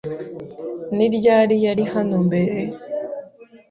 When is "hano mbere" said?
1.93-2.57